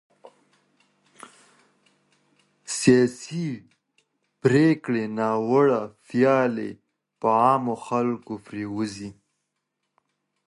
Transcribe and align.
د 2.65 2.67
سياسي 2.79 3.47
پرېکړو 4.43 5.03
ناوړه 5.19 5.81
پايلې 6.09 6.69
په 7.19 7.27
عامو 7.43 7.75
خلګو 7.85 8.35
پرېوځي. 8.47 9.09